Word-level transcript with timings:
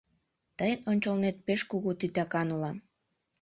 Тыйын 0.57 0.79
ончылнет 0.91 1.37
пеш 1.45 1.61
кугу 1.69 1.91
титакан 1.99 2.47
улам. 2.55 2.77